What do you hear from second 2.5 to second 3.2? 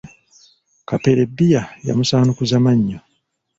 mmannyo.